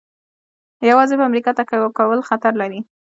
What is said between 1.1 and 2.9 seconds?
په امریکا تکیه کول خطر لري.